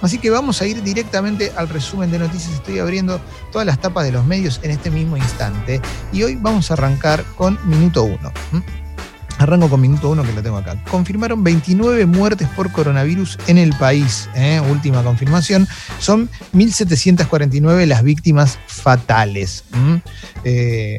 [0.00, 2.54] Así que vamos a ir directamente al resumen de noticias.
[2.54, 3.20] Estoy abriendo
[3.52, 5.80] todas las tapas de los medios en este mismo instante.
[6.12, 8.32] Y hoy vamos a arrancar con minuto uno.
[9.38, 10.82] Arranco con minuto uno que lo tengo acá.
[10.90, 14.28] Confirmaron 29 muertes por coronavirus en el país.
[14.34, 14.60] ¿eh?
[14.70, 15.68] Última confirmación.
[16.00, 19.64] Son 1.749 las víctimas fatales.
[20.44, 20.98] Eh,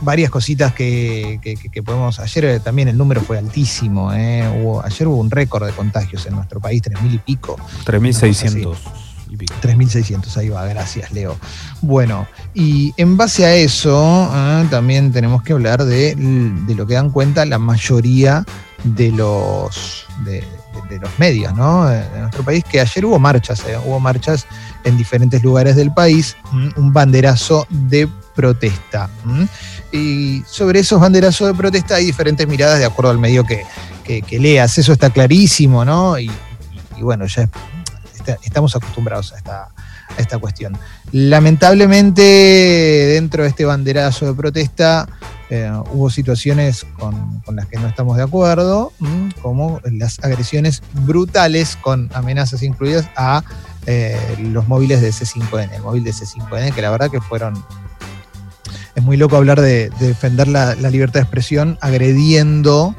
[0.00, 1.40] varias cositas que,
[1.84, 2.20] podemos.
[2.20, 4.08] Ayer eh, también el número fue altísimo.
[4.08, 7.56] Hubo, ayer hubo un récord de contagios en nuestro país, 3.000 y pico.
[7.84, 8.76] 3.600.
[9.36, 11.36] 3.600, ahí va, gracias Leo.
[11.80, 16.16] Bueno, y en base a eso ah, también tenemos que hablar de,
[16.68, 18.44] lo que dan cuenta la mayoría
[18.84, 20.42] de los, de,
[21.00, 21.86] los medios ¿no?
[21.86, 24.46] de nuestro país, que ayer hubo marchas, eh, hubo marchas
[24.84, 26.36] en diferentes lugares del país,
[26.76, 29.08] un banderazo de protesta.
[29.92, 33.64] Y sobre esos banderazos de protesta hay diferentes miradas de acuerdo al medio que,
[34.38, 36.18] leas, eso está clarísimo, ¿no?
[36.18, 36.30] Y,
[37.00, 39.68] bueno, ya es estamos acostumbrados a esta,
[40.18, 40.76] esta cuestión.
[41.12, 45.08] Lamentablemente, dentro de este banderazo de protesta,
[45.48, 48.92] eh, hubo situaciones con, las que no estamos de acuerdo,
[49.42, 53.42] como las agresiones brutales con amenazas incluidas a
[53.86, 57.54] eh, los móviles de C5N, el móvil de C5N, que la verdad que fueron...
[58.94, 62.94] Es muy loco hablar de, defender la, la, libertad de expresión agrediendo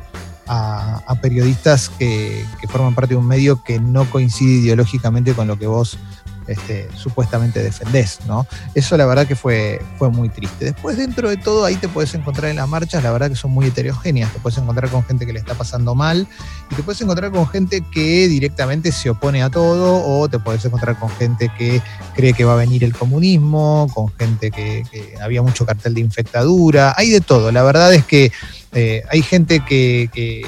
[0.52, 5.67] a, periodistas que, forman parte de un medio que no coincide ideológicamente con lo que
[5.67, 5.98] vos
[6.47, 8.47] este, supuestamente defendés, ¿no?
[8.75, 10.66] Eso la verdad que fue, fue muy triste.
[10.66, 13.52] Después dentro de todo ahí te puedes encontrar en las marchas, la verdad que son
[13.52, 16.28] muy heterogéneas, te puedes encontrar con gente que le está pasando mal
[16.70, 20.64] y te puedes encontrar con gente que directamente se opone a todo o te puedes
[20.66, 21.81] encontrar con gente que
[22.16, 24.83] cree que va a venir el comunismo, con gente que,
[25.22, 28.31] había mucho cartel de infectadura, hay de todo, la verdad es que
[28.73, 30.45] eh, hay gente que, que,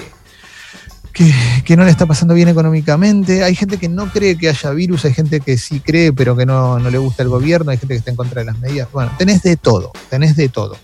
[1.76, 5.14] no le está pasando bien económicamente, hay gente que no cree que haya virus, hay
[5.14, 8.12] gente que sí cree pero que no, le gusta el gobierno, hay gente que está
[8.12, 8.90] en contra de las medidas.
[8.92, 10.78] Bueno, tenés de todo, tenés de todo.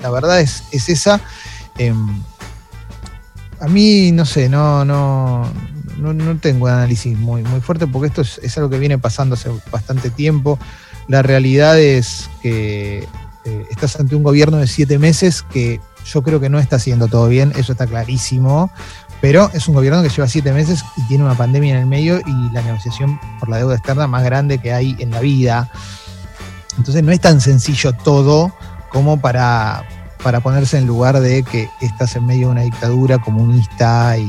[0.00, 1.20] La verdad es, es esa.
[1.78, 2.22] Em,
[3.60, 5.48] a mí, no sé, no, no,
[5.98, 9.34] no, tengo un análisis muy, muy fuerte porque esto es, es, algo que viene pasando
[9.34, 10.58] hace bastante tiempo.
[11.08, 13.06] La realidad es que
[13.44, 17.08] eh, estás ante un gobierno de siete meses que yo creo que no está haciendo
[17.08, 18.70] todo bien, eso está clarísimo,
[19.22, 22.18] pero es un gobierno que lleva siete meses y tiene una pandemia en el medio
[22.18, 25.70] y la negociación por la deuda externa más grande que hay en la vida.
[26.76, 28.52] Entonces no es tan sencillo todo
[28.90, 29.84] como para,
[30.24, 34.24] para ponerse en lugar de que estás en medio de una dictadura comunista y,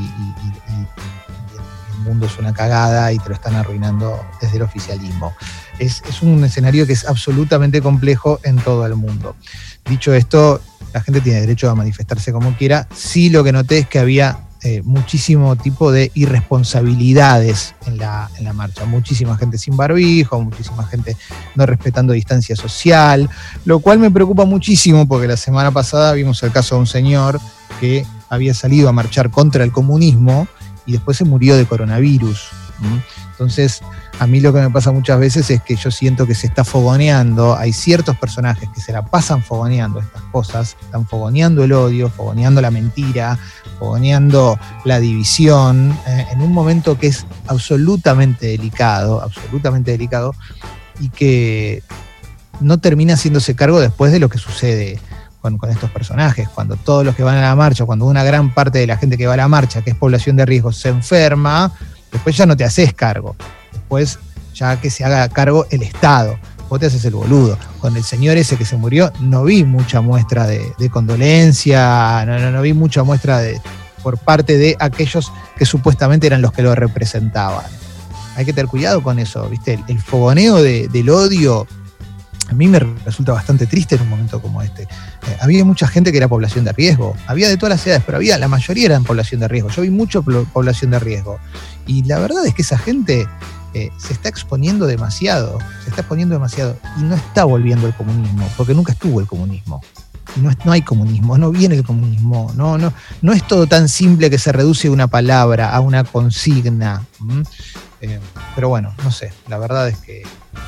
[1.94, 5.34] el mundo es una cagada y te lo están arruinando desde el oficialismo.
[5.80, 9.38] Es, es un escenario que es absolutamente complejo en todo el mundo.
[9.86, 10.62] Dicho esto,
[10.94, 12.88] la gente tiene derecho a manifestarse como quiera.
[12.94, 18.46] Sí lo que noté es que había eh, muchísimo tipo de irresponsabilidades en la, en
[18.46, 18.86] la marcha.
[18.86, 21.18] Muchísima gente sin barbijo, muchísima gente
[21.56, 23.30] no respetando distancia social,
[23.66, 27.42] lo cual me preocupa muchísimo porque la semana pasada vimos el caso de un señor
[27.82, 30.48] que había salido a marchar contra el comunismo
[30.86, 32.48] y después se murió de coronavirus.
[33.32, 33.82] Entonces,
[34.20, 36.64] a mí lo que me pasa muchas veces es que yo siento que se está
[36.64, 42.10] fogoneando, hay ciertos personajes que se la pasan fogoneando estas cosas, están fogoneando el odio,
[42.10, 43.38] fogoneando la mentira,
[43.80, 50.36] fogoneando la división, eh, en un momento que es absolutamente delicado, absolutamente delicado,
[51.00, 51.84] y que
[52.60, 55.00] no termina haciéndose cargo después de lo que sucede
[55.42, 56.48] con, con, estos personajes.
[56.48, 59.18] Cuando todos los que van a la marcha, cuando una gran parte de la gente
[59.18, 61.74] que va a la marcha, que es población de riesgo, se enferma,
[62.14, 63.36] después ya no te haces cargo
[63.84, 64.20] después
[64.54, 66.38] ya que se haga cargo el Estado.
[66.70, 67.58] Vos te haces el boludo.
[67.80, 72.74] Con el señor ese que se murió, no vi mucha muestra de, condolencia, no, vi
[72.74, 73.60] mucha muestra de,
[74.02, 77.66] por parte de aquellos que supuestamente eran los que lo representaban.
[78.36, 79.80] Hay que tener cuidado con eso, ¿viste?
[79.88, 81.68] El, fogoneo del odio
[82.54, 84.84] a mí me resulta bastante triste en un momento como este.
[84.84, 88.18] Eh, había mucha gente que era población de riesgo, había de todas las edades, pero
[88.18, 89.70] había, la mayoría eran población de riesgo.
[89.70, 91.40] Yo vi mucho población de riesgo.
[91.88, 93.28] Y la verdad es que esa gente
[93.74, 98.48] eh, se está exponiendo demasiado, se está exponiendo demasiado y no está volviendo el comunismo,
[98.56, 99.82] porque nunca estuvo el comunismo.
[100.36, 104.30] No, no hay comunismo, no viene el comunismo, no, no, no es todo tan simple
[104.30, 107.04] que se reduce una palabra, a una consigna.
[108.04, 108.20] Eh,
[108.54, 110.24] pero bueno, no sé, la verdad es que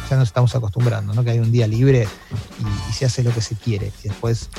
[0.10, 1.22] ya nos estamos acostumbrando, ¿no?
[1.22, 2.08] que hay un día libre
[2.90, 4.50] y, se hace lo que se quiere y después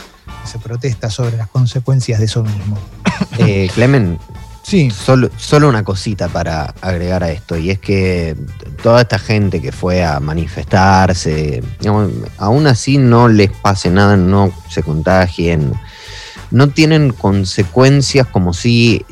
[0.44, 2.78] se protesta sobre las consecuencias de eso mismo.
[3.38, 4.19] Eh, Clemen,
[4.62, 4.90] Sí.
[4.90, 8.37] Solo, solo una cosita para agregar a esto, y es que
[8.82, 11.62] toda esta gente que fue a manifestarse,
[12.37, 15.73] aún así no les pase nada, no se contagien,
[16.50, 19.06] no tienen consecuencias como si,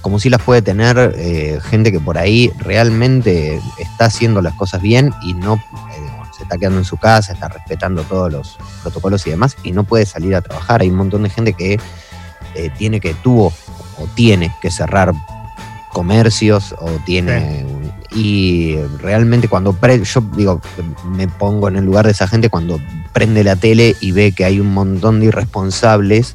[0.00, 4.80] como si las puede tener eh, gente que por ahí realmente está haciendo las cosas
[4.80, 9.26] bien y no eh, se está quedando en su casa, está respetando todos los protocolos
[9.26, 10.82] y demás y no puede salir a trabajar.
[10.82, 11.78] Hay un montón de gente que
[12.54, 13.52] eh, tiene que, tuvo
[13.98, 15.12] o tiene que cerrar
[15.92, 17.66] comercios o tiene...
[18.14, 20.60] Y realmente cuando yo digo,
[21.06, 22.78] me pongo en el lugar de esa gente cuando
[23.14, 26.34] prende la tele y ve que hay un montón de irresponsables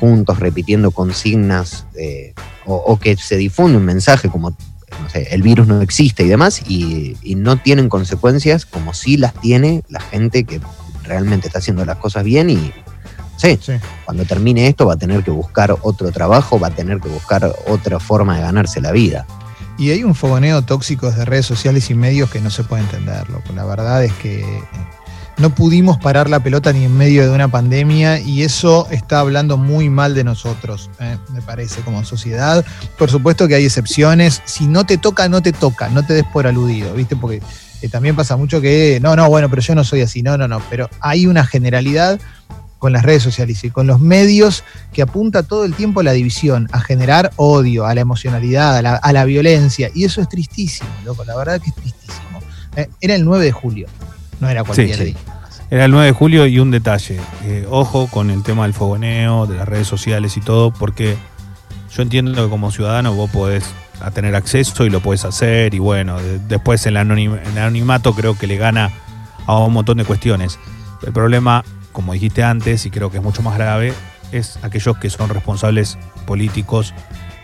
[0.00, 2.34] juntos repitiendo consignas eh,
[2.66, 6.62] o, que se difunde un mensaje como no sé, el virus no existe y demás
[6.68, 10.60] y, no tienen consecuencias como si las tiene la gente que
[11.02, 12.72] realmente está haciendo las cosas bien y
[13.36, 13.58] sí,
[14.04, 17.52] cuando termine esto va a tener que buscar otro trabajo, va a tener que buscar
[17.66, 19.26] otra forma de ganarse la vida.
[19.76, 23.26] Y hay un fogoneo tóxico de redes sociales y medios que no se puede entender,
[23.54, 24.44] La verdad es que
[25.38, 29.56] no pudimos parar la pelota ni en medio de una pandemia y eso está hablando
[29.56, 31.16] muy mal de nosotros, ¿eh?
[31.32, 32.64] me parece, como sociedad.
[32.98, 36.24] Por supuesto que hay excepciones, si no te toca, no te toca, no te des
[36.24, 37.16] por aludido, ¿viste?
[37.16, 37.42] Porque
[37.82, 40.46] eh, también pasa mucho que, no, no, bueno, pero yo no soy así, no, no,
[40.46, 42.20] no, pero hay una generalidad
[42.78, 46.12] con las redes sociales y con los medios que apunta todo el tiempo a la
[46.12, 51.24] división, a generar odio, a la emocionalidad, a la, violencia, y eso es tristísimo, loco,
[51.24, 52.40] la verdad que es tristísimo.
[52.76, 52.88] ¿eh?
[53.00, 53.88] era el 9 de julio.
[54.40, 55.16] No era cualquier día.
[55.70, 57.20] Era el 9 de julio y un detalle.
[57.44, 61.16] Eh, ojo con el tema del fogoneo, de las redes sociales y todo, porque
[61.94, 63.64] yo entiendo que como ciudadano vos podés
[64.12, 68.56] tener acceso y lo podés hacer y bueno, después el, el anonimato creo que le
[68.56, 68.90] gana
[69.46, 70.58] a un montón de cuestiones.
[71.06, 73.94] El problema, como dijiste antes, y creo que es mucho más grave,
[74.32, 76.94] es aquellos que son responsables políticos,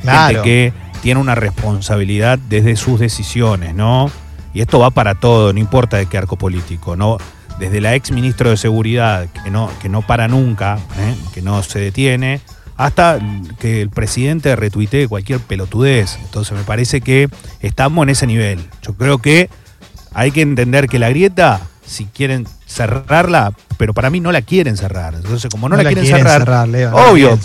[0.03, 0.73] gente que
[1.03, 4.11] tiene una responsabilidad desde sus decisiones, ¿no?
[4.53, 7.19] Y esto va para todo, no importa de qué arco político, ¿no?
[7.59, 11.15] Desde la ex ministro de Seguridad, que no, que no para nunca, ¿eh?
[11.33, 12.41] que no se detiene,
[12.77, 13.19] hasta
[13.59, 16.19] que el presidente retuitee cualquier pelotudez.
[16.23, 17.29] Entonces me parece que
[17.61, 18.67] estamos en ese nivel.
[18.83, 19.51] Yo creo que
[20.15, 24.77] hay que entender que la grieta, si quieren cerrarla, pero para mí no la quieren
[24.77, 25.15] cerrar.
[25.15, 27.37] Entonces, como no, la, quieren, cerrar, obvio,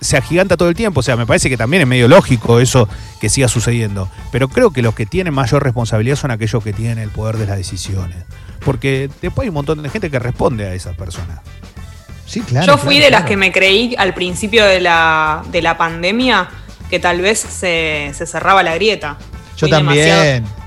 [0.00, 0.98] se agiganta todo el tiempo.
[0.98, 2.88] O sea, me parece que también es medio lógico eso
[3.20, 4.10] que siga sucediendo.
[4.32, 7.46] Pero creo que los que tienen mayor responsabilidad son aquellos que tienen el poder de
[7.46, 8.16] las decisiones.
[8.64, 11.38] Porque después hay un montón de gente que responde a esas personas.
[12.26, 12.66] Sí, claro.
[12.66, 16.48] Yo fui de las que me creí al principio de la, de la pandemia
[16.90, 19.18] que tal vez se, cerraba la grieta.
[19.56, 20.63] Yo también demasiado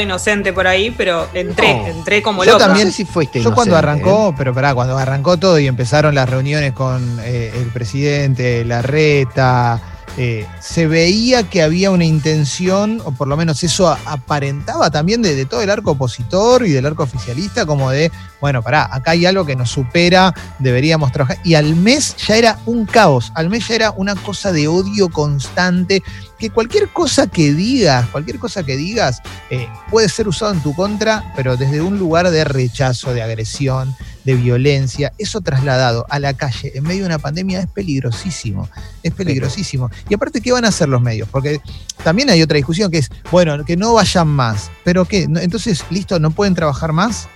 [0.00, 4.34] inocente por ahí, pero entré, entré como yo También, si fuiste yo cuando arrancó, ¿eh?
[4.36, 9.80] pero pará, cuando arrancó todo y empezaron las reuniones con eh, el presidente, la reta,
[10.18, 15.44] eh, se veía que había una intención, o por lo menos eso aparentaba también de,
[15.44, 18.10] todo el arco opositor y del arco oficialista, como de,
[18.40, 21.38] bueno, pará, acá hay algo que nos supera, deberíamos trabajar.
[21.44, 25.10] Y al mes ya era un caos, al mes ya era una cosa de odio
[25.10, 26.02] constante,
[26.38, 30.74] que cualquier cosa que digas, cualquier cosa que digas, eh, puede ser usado en tu
[30.74, 33.94] contra, pero desde un lugar de rechazo, de agresión,
[34.24, 38.68] de violencia, eso trasladado a la calle en medio de una pandemia es peligrosísimo,
[39.02, 39.90] es peligrosísimo.
[40.08, 41.28] Y aparte, ¿qué van a hacer los medios?
[41.30, 41.60] Porque
[42.02, 45.22] también hay otra discusión que es, bueno, que no vayan más, pero ¿qué?
[45.22, 47.28] Entonces, listo, ¿no pueden trabajar más?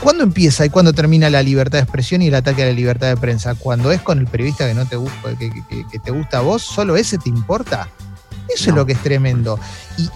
[0.00, 3.08] ¿Cuándo empieza y cuándo termina la libertad de expresión y el ataque a la libertad
[3.08, 3.54] de prensa?
[3.56, 5.50] ¿Cuando es con el periodista que no te gusta, que,
[5.98, 6.62] te gusta a vos?
[6.62, 7.88] ¿Solo ese te importa?
[8.48, 9.58] Eso es lo que es tremendo.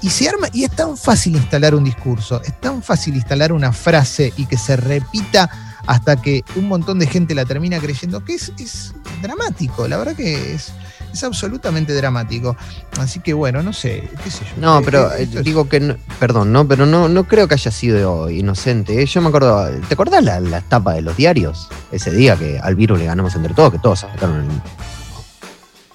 [0.01, 3.73] Y, se arma, y es tan fácil instalar un discurso, es tan fácil instalar una
[3.73, 5.51] frase y que se repita
[5.87, 10.15] hasta que un montón de gente la termina creyendo, que es, es dramático, la verdad
[10.15, 10.73] que es,
[11.13, 12.57] es absolutamente dramático.
[12.99, 14.61] Así que bueno, no sé, qué sé yo.
[14.61, 19.05] No, pero eh, digo que, perdón, no, pero no, no creo que haya sido inocente.
[19.07, 21.69] Yo me acuerdo, ¿te acordás la, la tapa de los diarios?
[21.91, 24.63] Ese día que al virus le ganamos entre todos, que todos sacaron el...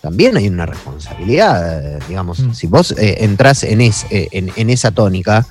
[0.01, 2.53] También hay una responsabilidad, digamos, mm.
[2.53, 5.45] si vos eh, entras en, es, eh, en esa tónica,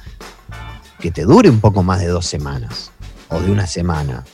[0.99, 2.91] que te dure un poco más de dos semanas
[3.29, 4.25] o de una semana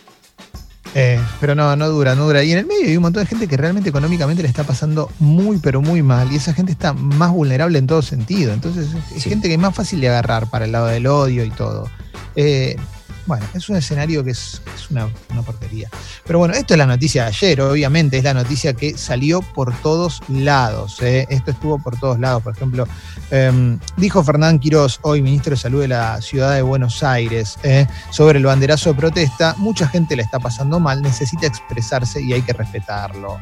[0.94, 2.42] eh, pero no, no dura, no dura.
[2.44, 5.10] Y en el medio hay un montón de gente que realmente económicamente le está pasando
[5.18, 6.30] muy, pero muy mal.
[6.32, 8.52] Y esa gente está más vulnerable en todo sentido.
[8.52, 11.50] Entonces es gente que es más fácil de agarrar para el lado del odio y
[11.50, 11.90] todo.
[12.36, 12.76] Eh,
[13.26, 14.60] bueno, es un escenario que es,
[14.90, 15.08] una,
[15.44, 15.88] porquería.
[16.24, 19.74] Pero bueno, esto es la noticia de ayer, obviamente, es la noticia que salió por
[19.80, 21.00] todos lados.
[21.02, 21.26] ¿eh?
[21.30, 22.42] Esto estuvo por todos lados.
[22.42, 22.86] Por ejemplo,
[23.30, 27.86] em, dijo Fernán Quirós, hoy ministro de Salud de la ciudad de Buenos Aires, ¿eh?
[28.10, 29.54] sobre el banderazo de protesta.
[29.58, 33.38] Mucha gente le está pasando mal, necesita expresarse y hay que respetarlo.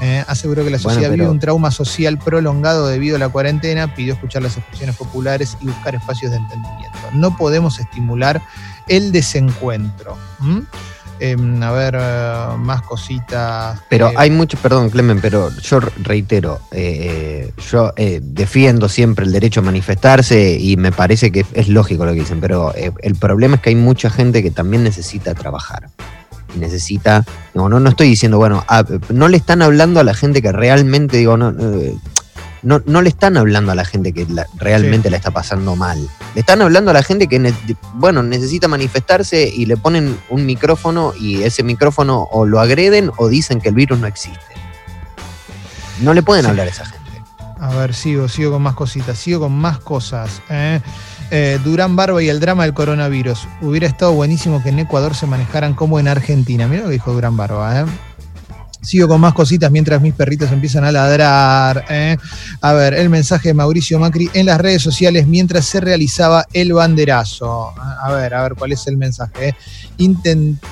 [0.00, 0.24] ¿Eh?
[0.26, 4.42] aseguró que la sociedad vive un trauma social prolongado debido a la cuarentena, pidió escuchar
[4.42, 6.98] las expresiones populares y buscar espacios de entendimiento.
[7.12, 8.42] No podemos estimular
[8.88, 10.16] el desencuentro.
[11.18, 13.80] Em, a ver, eh, más cositas.
[13.88, 19.62] Pero hay mucho, perdón, Clemen, pero yo reitero, eh, yo defiendo siempre el derecho a
[19.62, 23.70] manifestarse y me parece que es lógico lo que dicen, pero el problema es que
[23.70, 25.88] hay mucha gente que también necesita trabajar
[26.56, 27.24] necesita,
[27.54, 28.64] no, no, estoy diciendo, bueno,
[29.10, 33.36] no le están hablando a la gente que realmente, digo, no, no, no le están
[33.36, 34.26] hablando a la gente que
[34.58, 35.98] realmente la está pasando mal.
[36.36, 37.54] Le están hablando a la gente que,
[37.94, 43.28] bueno, necesita manifestarse y le ponen un micrófono y ese micrófono o lo agreden o
[43.28, 44.44] dicen que el virus no existe.
[46.02, 47.22] No le pueden hablar a esa gente.
[47.58, 50.42] A ver, sigo, sigo con más cositas, sigo con más cosas.
[50.50, 50.82] ¿eh?
[51.30, 53.48] Eh, Durán Barba y el drama del coronavirus.
[53.62, 56.68] Hubiera estado buenísimo que en Ecuador se manejaran como en Argentina.
[56.68, 57.86] Mira lo que dijo Durán Barba, ¿eh?
[58.80, 61.84] Sigo con más cositas mientras mis perritos empiezan a ladrar.
[61.88, 62.16] ¿eh?
[62.60, 66.72] A ver, el mensaje de Mauricio Macri en las redes sociales mientras se realizaba el
[66.72, 67.72] banderazo.
[67.78, 69.54] A ver, a ver cuál es el mensaje.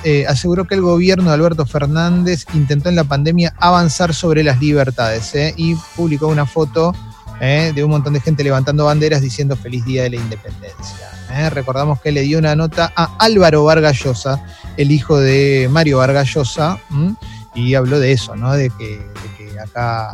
[0.03, 0.25] ¿eh?
[0.27, 5.33] aseguró que el gobierno de Alberto Fernández intentó en la pandemia avanzar sobre las libertades
[5.57, 6.93] y publicó una foto
[7.41, 7.71] ¿eh?
[7.73, 11.11] de un montón de gente levantando banderas diciendo feliz día de la independencia.
[11.31, 11.49] ¿eh?
[11.49, 14.43] Recordamos que le dio una nota a Álvaro Vargallosa,
[14.77, 16.79] el hijo de Mario Vargallosa,
[17.55, 18.53] y habló de eso, ¿no?
[18.53, 19.01] de, que,
[19.61, 20.11] acá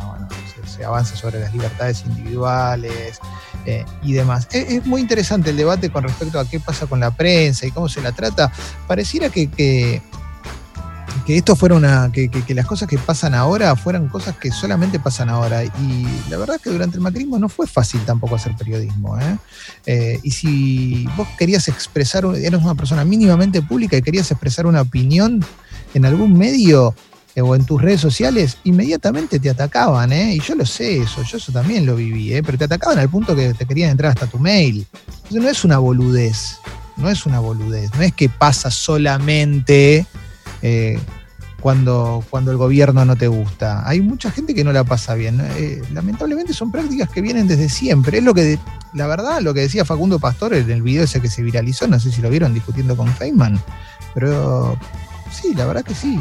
[0.64, 3.18] se, avanza sobre las libertades individuales.
[3.64, 4.48] Eh, y demás.
[4.50, 7.88] Es, muy interesante el debate con respecto a qué pasa con la prensa y cómo
[7.88, 8.50] se la trata.
[8.88, 10.02] Pareciera que
[11.24, 12.10] que esto fuera una.
[12.12, 15.64] Que, las cosas que pasan ahora fueran cosas que solamente pasan ahora.
[15.64, 19.18] Y la verdad es que durante el macrismo no fue fácil tampoco hacer periodismo.
[19.18, 19.38] ¿eh?
[19.86, 24.80] Eh, y si vos querías expresar, eras una persona mínimamente pública y querías expresar una
[24.82, 25.44] opinión
[25.94, 26.94] en algún medio
[27.40, 31.52] o en tus redes sociales, inmediatamente te atacaban, Y yo lo sé eso, yo eso
[31.52, 34.86] también lo viví, Pero te atacaban al punto que te querían entrar hasta tu mail.
[35.30, 36.58] Eso no es una boludez,
[36.96, 40.06] no es una boludez, no es que pasa solamente
[40.60, 40.98] eh,
[41.62, 43.88] cuando, cuando el gobierno no te gusta.
[43.88, 45.40] Hay mucha gente que no la pasa bien.
[45.56, 48.18] Eh, lamentablemente son prácticas que vienen desde siempre.
[48.18, 48.58] Es lo que,
[48.92, 51.98] la verdad, lo que decía Facundo Pastor en el video ese que se viralizó, no
[52.00, 53.60] sé si lo vieron discutiendo con Feynman,
[54.12, 54.76] pero
[55.32, 56.18] sí, la verdad que sí.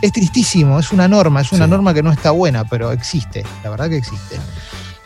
[0.00, 3.70] Es, tristísimo, es una norma, es una norma que no está buena, pero existe, la
[3.70, 4.38] verdad que existe.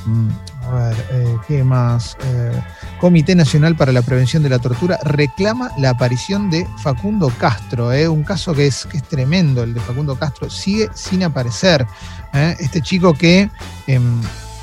[0.04, 0.28] Mm,
[0.62, 2.16] a ver, eh, ¿qué más?
[2.24, 2.60] Eh,
[3.00, 8.08] Comité Nacional para la Prevención de la Tortura reclama la aparición de Facundo Castro, eh,
[8.08, 11.86] un caso que es, que es tremendo, el de Facundo Castro, sigue sin aparecer.
[12.58, 13.48] Este chico que
[13.86, 14.20] em,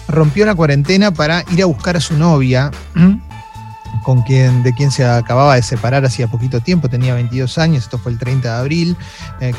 [0.07, 2.69] rompió la cuarentena para ir a buscar a su novia,
[4.03, 7.97] con quien, de quien se acababa de separar hacía poquito tiempo, tenía 22 años, esto
[7.97, 8.97] fue el 30 de abril,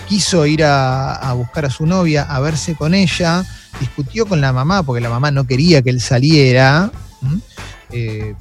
[0.08, 3.44] quiso ir a buscar a su novia, a verse con ella
[3.80, 6.90] discutió con la mamá porque la mamá no quería que él saliera.
[7.90, 8.34] Eh,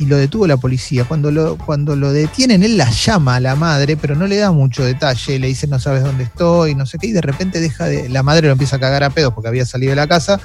[0.00, 1.04] y lo detuvo la policía.
[1.04, 4.52] Cuando lo, cuando lo detienen, él la llama a la madre, pero no le da
[4.52, 5.40] mucho detalle.
[5.40, 7.08] Le dice, no sabes dónde estoy, no sé qué.
[7.08, 8.08] Y de repente deja de.
[8.08, 10.40] La madre lo empieza a cagar a pedos porque había salido de la casa.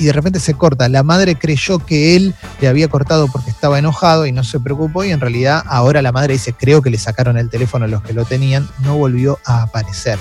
[0.00, 0.88] Y de repente se corta.
[0.88, 5.04] La madre creyó que él le había cortado porque estaba enojado y no se preocupó.
[5.04, 8.02] Y en realidad, ahora la madre dice, creo que le sacaron el teléfono a los
[8.02, 8.68] que lo tenían.
[8.80, 10.18] No volvió a aparecer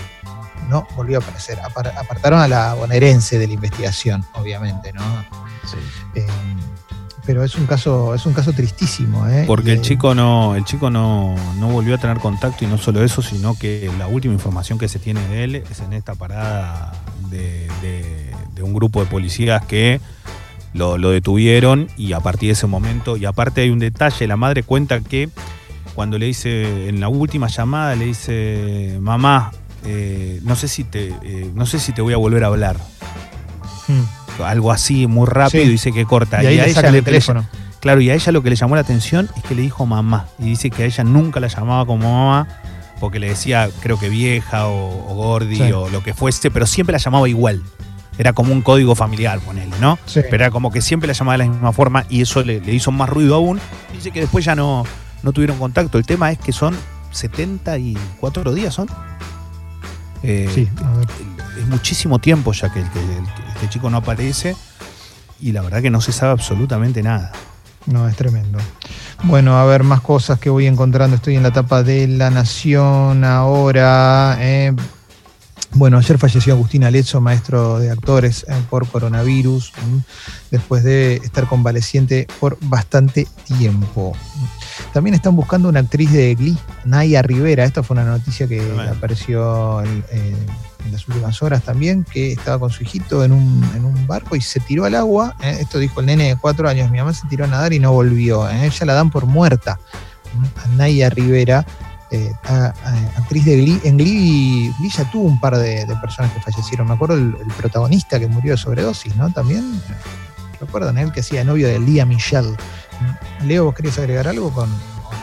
[0.69, 1.57] no volvió a aparecer.
[1.59, 5.01] apartaron a la bonaerense de la investigación, obviamente, ¿no?
[5.65, 5.77] Sí.
[6.13, 6.27] Eh,
[7.29, 9.43] pero es un caso, es un caso tristísimo, ¿eh?
[9.45, 13.21] Porque el chico no, el chico no, volvió a tener contacto y no solo eso,
[13.21, 16.91] sino que la última información que se tiene de él es en esta parada
[17.29, 17.69] de,
[18.63, 19.99] un grupo de policías que
[20.73, 24.37] lo, lo, detuvieron y a partir de ese momento, y aparte hay un detalle, la
[24.37, 25.29] madre cuenta que
[25.95, 29.51] cuando le dice, en la última llamada le dice, mamá,
[29.85, 32.77] eh, no sé si te eh, no sé si te voy a volver a hablar.
[33.87, 34.43] Hmm.
[34.43, 36.41] Algo así muy rápido y dice que corta.
[36.41, 37.45] Y, a ella el teléfono.
[37.81, 40.27] claro, y a ella lo que le llamó la atención es que le dijo mamá.
[40.37, 42.47] Y dice que a ella nunca la llamaba como mamá
[42.99, 46.99] porque le decía, creo que vieja o, gordi o lo que fuese, pero siempre la
[46.99, 47.61] llamaba igual.
[48.19, 49.97] Era como un código familiar, ponele, ¿no?
[50.13, 52.91] Pero era como que siempre la llamaba de la misma forma y eso le, hizo
[52.91, 53.61] más ruido aún.
[53.93, 54.83] Dice que después ya no,
[55.23, 55.97] no tuvieron contacto.
[55.97, 56.75] El tema es que son
[57.11, 58.89] 74 días, ¿son?
[60.21, 60.67] Eh, sí,
[61.57, 64.53] es muchísimo tiempo ya que, este chico no aparece
[65.39, 67.31] y la verdad que no se sabe absolutamente nada.
[67.85, 68.59] No, es tremendo.
[69.23, 71.15] Bueno, a ver más cosas que voy encontrando.
[71.15, 74.35] Estoy en la etapa de La Nación ahora.
[74.41, 74.75] Eh.
[75.73, 79.71] Bueno, ayer falleció Agustín Alezzo, maestro de actores eh, por coronavirus,
[80.49, 84.13] después de estar convaleciente por bastante tiempo.
[84.93, 87.65] También están buscando una actriz de Glee, Naya Rivera.
[87.65, 90.03] Esta fue una noticia que apareció en,
[90.91, 94.85] las últimas horas también, que estaba con su hijito en un, barco y se tiró
[94.85, 95.35] al agua.
[95.43, 95.57] ¿eh?
[95.61, 96.89] Esto dijo el nene de cuatro años.
[96.89, 98.49] Mi mamá se tiró a nadar y no volvió.
[98.49, 98.65] ¿eh?
[98.65, 99.79] Ella la dan por muerta.
[100.63, 101.63] A Naya Rivera.
[102.11, 102.33] Eh,
[103.17, 103.81] actriz de Glee.
[103.83, 106.87] En Glee, Glee ya tuvo un par de, personas que fallecieron.
[106.87, 109.29] Me acuerdo el, protagonista que murió de sobredosis, ¿no?
[109.31, 109.81] También.
[110.59, 112.55] ¿Recuerdan él que hacía novio de Lía Michelle?
[113.45, 114.69] Leo, ¿vos querías agregar algo con,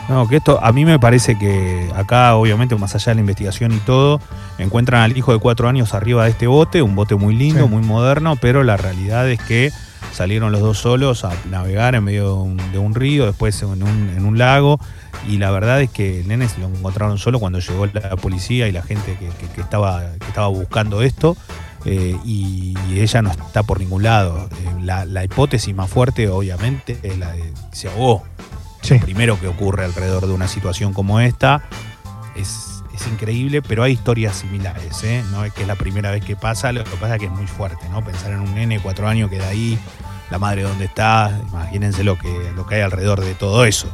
[0.09, 3.73] no, que esto a mí me parece que acá, obviamente, más allá de la investigación
[3.73, 4.21] y todo,
[4.57, 7.83] encuentran al hijo de cuatro años arriba de este bote, un bote muy lindo, muy
[7.83, 9.71] moderno, pero la realidad es que
[10.11, 14.79] salieron los dos solos a navegar en medio de un, río, después en un, lago,
[15.27, 18.67] y la verdad es que el nene se lo encontraron solo cuando llegó la policía
[18.67, 21.35] y la gente que, estaba, que estaba buscando esto.
[21.85, 24.49] Eh, y, ella no está por ningún lado.
[24.51, 28.23] Eh, la, la, hipótesis más fuerte, obviamente, es la de que se ahogó
[29.01, 31.63] primero que ocurre alrededor de una situación como esta.
[32.35, 35.23] Es, increíble, pero hay historias similares, ¿eh?
[35.31, 37.31] No es que es la primera vez que pasa, lo que pasa es que es
[37.31, 38.03] muy fuerte, ¿no?
[38.03, 39.77] Pensar en un nene cuatro años que da ahí,
[40.31, 43.87] la madre donde está, imagínense lo que, lo que hay alrededor de todo eso.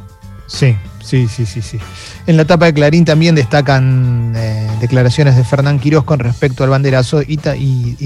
[0.46, 1.80] Sí, sí, sí, sí, sí.
[2.28, 6.70] En la etapa de Clarín también destacan eh, declaraciones de Fernán Quirós con respecto al
[6.70, 7.40] banderazo y,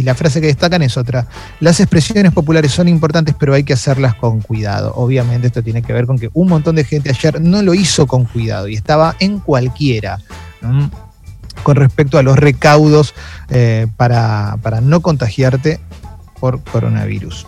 [0.04, 1.28] la frase que destacan es otra.
[1.60, 4.94] Las expresiones populares son importantes, pero hay que hacerlas con cuidado.
[4.96, 8.08] Obviamente esto tiene que ver con que un montón de gente ayer no lo hizo
[8.08, 10.20] con cuidado y estaba en cualquiera.
[11.64, 13.14] Con respecto a los recaudos
[13.50, 15.80] eh, para, para no contagiarte
[16.40, 17.46] por coronavirus.